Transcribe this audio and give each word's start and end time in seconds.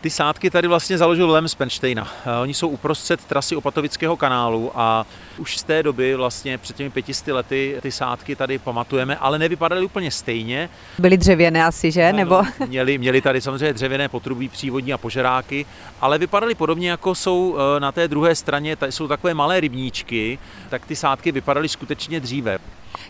Ty 0.00 0.10
sádky 0.10 0.50
tady 0.50 0.68
vlastně 0.68 0.98
založil 0.98 1.30
Lem 1.30 1.48
Spenštejna. 1.48 2.08
Oni 2.42 2.54
jsou 2.54 2.68
uprostřed 2.68 3.24
trasy 3.24 3.56
Opatovického 3.56 4.16
kanálu 4.16 4.72
a 4.74 5.06
už 5.38 5.56
z 5.56 5.62
té 5.62 5.82
doby, 5.82 6.14
vlastně 6.14 6.58
před 6.58 6.76
těmi 6.76 6.90
pětisty 6.90 7.32
lety, 7.32 7.76
ty 7.82 7.92
sádky 7.92 8.36
tady 8.36 8.58
pamatujeme, 8.58 9.16
ale 9.16 9.38
nevypadaly 9.38 9.84
úplně 9.84 10.10
stejně. 10.10 10.68
Byly 10.98 11.16
dřevěné 11.16 11.64
asi, 11.64 11.90
že? 11.90 12.12
No, 12.12 12.18
Nebo... 12.18 12.42
měli, 12.68 12.98
měli 12.98 13.20
tady 13.20 13.40
samozřejmě 13.40 13.72
dřevěné 13.72 14.08
potrubí, 14.08 14.48
přívodní 14.48 14.92
a 14.92 14.98
požeráky, 14.98 15.66
ale 16.00 16.18
vypadaly 16.18 16.54
podobně, 16.54 16.90
jako 16.90 17.14
jsou 17.14 17.56
eh, 17.76 17.80
na 17.80 17.92
té 17.92 18.08
druhé 18.08 18.34
straně, 18.34 18.76
tady 18.76 18.92
jsou 18.92 19.08
takové 19.08 19.34
malé 19.34 19.60
rybníčky, 19.60 20.38
tak 20.68 20.86
ty 20.86 20.96
sádky 20.96 21.32
vypadaly 21.32 21.68
skutečně 21.68 22.20
dříve. 22.20 22.58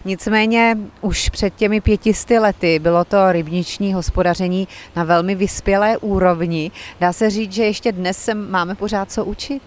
Nicméně 0.04 0.76
už 1.00 1.28
před 1.28 1.54
těmi 1.54 1.80
pětisty 1.80 2.38
lety 2.38 2.78
bylo 2.78 3.04
to 3.04 3.32
rybniční 3.32 3.94
hospodaření 3.94 4.68
na 4.96 5.04
velmi 5.04 5.34
vyspělé 5.34 5.98
úrovni. 5.98 6.70
Dá 7.00 7.12
se 7.12 7.30
říct, 7.30 7.52
že 7.52 7.64
ještě 7.64 7.92
dnes 7.92 8.24
se 8.24 8.34
máme 8.34 8.74
pořád 8.74 9.12
co 9.12 9.24
učit? 9.24 9.62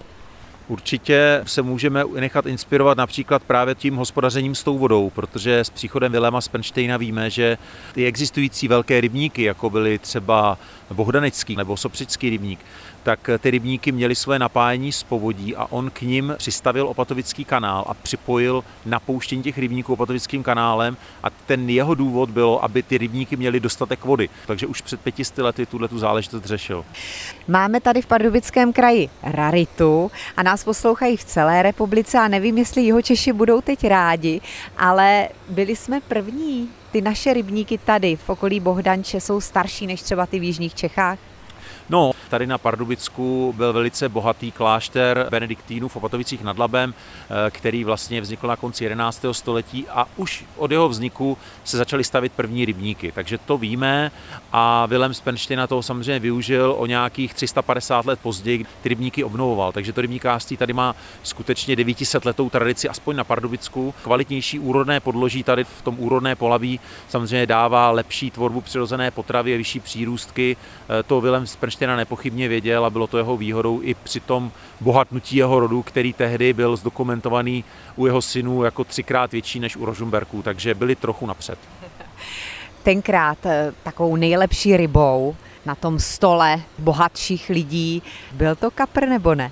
Určitě 0.67 1.41
se 1.45 1.61
můžeme 1.61 2.03
nechat 2.19 2.45
inspirovat 2.45 2.97
například 2.97 3.43
právě 3.43 3.75
tím 3.75 3.95
hospodařením 3.95 4.55
s 4.55 4.63
tou 4.63 4.77
vodou, 4.77 5.09
protože 5.09 5.59
s 5.59 5.69
příchodem 5.69 6.11
Viléma 6.11 6.41
Spenštejna 6.41 6.97
víme, 6.97 7.29
že 7.29 7.57
ty 7.93 8.05
existující 8.05 8.67
velké 8.67 9.01
rybníky, 9.01 9.43
jako 9.43 9.69
byly 9.69 9.99
třeba 9.99 10.57
Bohdanecký 10.93 11.55
nebo 11.55 11.77
Sopřický 11.77 12.29
rybník, 12.29 12.59
tak 13.03 13.29
ty 13.39 13.51
rybníky 13.51 13.91
měly 13.91 14.15
své 14.15 14.39
napájení 14.39 14.91
z 14.91 15.03
povodí 15.03 15.55
a 15.55 15.65
on 15.69 15.89
k 15.89 16.01
ním 16.01 16.35
přistavil 16.37 16.87
Opatovický 16.87 17.45
kanál 17.45 17.85
a 17.87 17.93
připojil 17.93 18.63
napouštění 18.85 19.43
těch 19.43 19.57
rybníků 19.57 19.93
Opatovickým 19.93 20.43
kanálem 20.43 20.97
a 21.23 21.29
ten 21.29 21.69
jeho 21.69 21.95
důvod 21.95 22.29
bylo, 22.29 22.63
aby 22.63 22.83
ty 22.83 22.97
rybníky 22.97 23.35
měly 23.35 23.59
dostatek 23.59 24.05
vody. 24.05 24.29
Takže 24.47 24.67
už 24.67 24.81
před 24.81 25.01
pětisty 25.01 25.41
lety 25.41 25.65
tuhle 25.65 25.87
tu 25.87 25.99
záležitost 25.99 26.45
řešil. 26.45 26.85
Máme 27.47 27.81
tady 27.81 28.01
v 28.01 28.05
Pardubickém 28.05 28.73
kraji 28.73 29.09
raritu 29.23 30.11
a 30.37 30.43
nás 30.53 30.63
poslouchají 30.63 31.17
v 31.17 31.23
celé 31.23 31.63
republice 31.63 32.17
a 32.17 32.27
nevím, 32.27 32.57
jestli 32.57 32.81
jeho 32.81 33.01
Češi 33.01 33.33
budou 33.33 33.61
teď 33.61 33.87
rádi, 33.87 34.41
ale 34.77 35.29
byli 35.49 35.75
jsme 35.75 36.01
první. 36.01 36.69
Ty 36.91 37.01
naše 37.01 37.33
rybníky 37.33 37.77
tady 37.77 38.15
v 38.15 38.29
okolí 38.29 38.59
Bohdanče 38.59 39.21
jsou 39.21 39.41
starší 39.41 39.87
než 39.87 40.01
třeba 40.01 40.25
ty 40.25 40.39
v 40.39 40.43
Jižních 40.43 40.75
Čechách? 40.75 41.19
No, 41.89 42.11
tady 42.33 42.47
na 42.47 42.57
Pardubicku 42.57 43.53
byl 43.57 43.73
velice 43.73 44.09
bohatý 44.09 44.51
klášter 44.51 45.27
Benediktínů 45.29 45.87
v 45.87 45.95
Opatovicích 45.95 46.43
nad 46.43 46.57
Labem, 46.59 46.93
eh, 46.93 47.51
který 47.51 47.83
vlastně 47.83 48.21
vznikl 48.21 48.47
na 48.47 48.55
konci 48.55 48.83
11. 48.83 49.33
století 49.33 49.85
a 49.89 50.07
už 50.17 50.45
od 50.57 50.71
jeho 50.71 50.89
vzniku 50.89 51.37
se 51.63 51.77
začaly 51.77 52.03
stavit 52.03 52.33
první 52.33 52.65
rybníky. 52.65 53.11
Takže 53.11 53.37
to 53.37 53.57
víme 53.57 54.11
a 54.51 54.85
Vilém 54.85 55.13
Spenština 55.13 55.67
toho 55.67 55.83
samozřejmě 55.83 56.19
využil 56.19 56.75
o 56.77 56.85
nějakých 56.85 57.33
350 57.33 58.05
let 58.05 58.19
později, 58.23 58.65
ty 58.81 58.89
rybníky 58.89 59.23
obnovoval. 59.23 59.71
Takže 59.71 59.93
to 59.93 60.01
rybníkářství 60.01 60.57
tady 60.57 60.73
má 60.73 60.95
skutečně 61.23 61.75
900 61.75 62.25
letou 62.25 62.49
tradici, 62.49 62.89
aspoň 62.89 63.15
na 63.15 63.23
Pardubicku. 63.23 63.93
Kvalitnější 64.03 64.59
úrodné 64.59 64.99
podloží 64.99 65.43
tady 65.43 65.63
v 65.63 65.81
tom 65.81 65.95
úrodné 65.99 66.35
polaví 66.35 66.79
samozřejmě 67.09 67.45
dává 67.45 67.91
lepší 67.91 68.31
tvorbu 68.31 68.61
přirozené 68.61 69.11
potravy 69.11 69.53
a 69.53 69.57
vyšší 69.57 69.79
přírůstky. 69.79 70.57
Eh, 70.89 71.03
to 71.03 71.21
Vilém 71.21 71.47
Spenština 71.47 71.95
nepochybně 72.23 72.47
věděl 72.47 72.85
a 72.85 72.89
bylo 72.89 73.07
to 73.07 73.17
jeho 73.17 73.37
výhodou 73.37 73.81
i 73.81 73.93
při 73.93 74.19
tom 74.19 74.51
bohatnutí 74.81 75.35
jeho 75.35 75.59
rodu, 75.59 75.83
který 75.83 76.13
tehdy 76.13 76.53
byl 76.53 76.75
zdokumentovaný 76.75 77.63
u 77.95 78.05
jeho 78.05 78.21
synů 78.21 78.63
jako 78.63 78.83
třikrát 78.83 79.31
větší 79.31 79.59
než 79.59 79.75
u 79.75 79.85
Rožumberků, 79.85 80.41
takže 80.41 80.75
byli 80.75 80.95
trochu 80.95 81.25
napřed. 81.25 81.59
Tenkrát 82.83 83.45
eh, 83.45 83.73
takovou 83.83 84.15
nejlepší 84.15 84.77
rybou 84.77 85.35
na 85.65 85.75
tom 85.75 85.99
stole 85.99 86.61
bohatších 86.77 87.49
lidí, 87.49 88.03
byl 88.31 88.55
to 88.55 88.71
kapr 88.71 89.07
nebo 89.07 89.35
ne? 89.35 89.51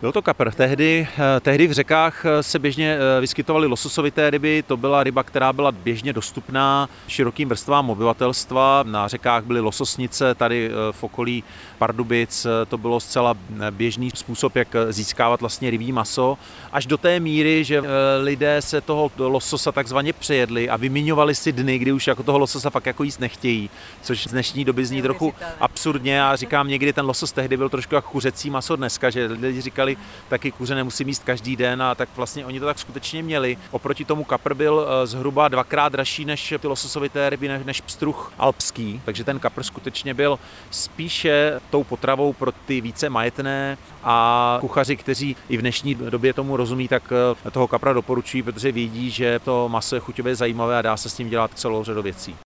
Byl 0.00 0.12
to 0.12 0.22
kapr. 0.22 0.52
Tehdy, 0.52 1.08
eh, 1.18 1.40
tehdy 1.40 1.66
v 1.66 1.72
řekách 1.72 2.24
eh, 2.24 2.42
se 2.42 2.58
běžně 2.58 2.96
eh, 2.96 3.20
vyskytovaly 3.20 3.66
lososovité 3.66 4.30
ryby. 4.30 4.64
To 4.66 4.76
byla 4.76 5.04
ryba, 5.04 5.22
která 5.22 5.52
byla 5.52 5.72
běžně 5.72 6.12
dostupná 6.12 6.88
širokým 7.08 7.48
vrstvám 7.48 7.90
obyvatelstva. 7.90 8.82
Na 8.86 9.08
řekách 9.08 9.44
byly 9.44 9.60
lososnice, 9.60 10.34
tady 10.34 10.70
v 10.90 11.04
okolí 11.04 11.44
Pardubic 11.78 12.46
to 12.68 12.78
bylo 12.78 13.00
zcela 13.00 13.34
běžný 13.70 14.10
způsob, 14.14 14.56
jak 14.56 14.76
získávat 14.90 15.40
vlastně 15.40 15.70
rybí 15.70 15.92
maso. 15.92 16.38
Až 16.72 16.86
do 16.86 16.98
té 16.98 17.20
míry, 17.20 17.64
že 17.64 17.82
lidé 18.22 18.62
se 18.62 18.80
toho 18.80 19.10
lososa 19.18 19.72
takzvaně 19.72 20.12
přejedli 20.12 20.70
a 20.70 20.76
vymiňovali 20.76 21.34
si 21.34 21.52
dny, 21.52 21.78
kdy 21.78 21.92
už 21.92 22.06
jako 22.06 22.22
toho 22.22 22.38
lososa 22.38 22.70
fakt 22.70 22.86
jako 22.86 23.04
jíst 23.04 23.20
nechtějí, 23.20 23.70
což 24.02 24.26
z 24.26 24.30
dnešní 24.30 24.64
doby 24.64 24.86
zní 24.86 25.02
trochu 25.02 25.34
absurdně 25.60 26.24
a 26.24 26.36
říkám 26.36 26.68
někdy 26.68 26.92
ten 26.92 27.06
losos 27.06 27.32
tehdy 27.32 27.56
byl 27.56 27.68
trošku 27.68 27.94
jako 27.94 28.10
kuřecí 28.10 28.50
maso 28.50 28.76
dneska, 28.76 29.10
že 29.10 29.26
lidi 29.26 29.60
říkali, 29.60 29.89
říkali, 29.90 30.06
taky 30.28 30.52
kuře 30.52 30.74
nemusí 30.74 31.04
jíst 31.06 31.24
každý 31.24 31.56
den 31.56 31.82
a 31.82 31.94
tak 31.94 32.08
vlastně 32.16 32.46
oni 32.46 32.60
to 32.60 32.66
tak 32.66 32.78
skutečně 32.78 33.22
měli. 33.22 33.56
Oproti 33.70 34.04
tomu 34.04 34.24
kapr 34.24 34.54
byl 34.54 34.86
eh, 34.86 35.06
zhruba 35.06 35.48
dvakrát 35.48 35.92
dražší 35.92 36.24
než 36.24 36.54
ty 36.58 36.66
lososovité 36.66 37.30
ryby, 37.30 37.48
než 37.64 37.80
pstruh 37.80 38.32
alpský, 38.38 39.00
takže 39.04 39.24
ten 39.24 39.38
kapr 39.38 39.62
skutečně 39.62 40.14
byl 40.14 40.38
spíše 40.70 41.60
tou 41.70 41.84
potravou 41.84 42.32
pro 42.32 42.52
ty 42.52 42.80
více 42.80 43.10
majetné 43.10 43.78
a 44.04 44.56
kuchaři, 44.60 44.96
kteří 44.96 45.36
i 45.48 45.56
v 45.56 45.60
dnešní 45.60 45.94
době 45.94 46.32
tomu 46.32 46.56
rozumí, 46.56 46.88
tak 46.88 47.12
eh, 47.46 47.50
toho 47.50 47.68
kapra 47.68 47.92
doporučují, 47.92 48.42
protože 48.42 48.72
vědí, 48.72 49.10
že 49.10 49.38
to 49.38 49.68
maso 49.68 49.96
je 49.96 50.00
chuťově 50.00 50.34
zajímavé 50.34 50.78
a 50.78 50.82
dá 50.82 50.96
se 50.96 51.08
s 51.08 51.18
ním 51.18 51.28
dělat 51.28 51.50
celou 51.54 51.84
řadu 51.84 52.02
věcí. 52.02 52.36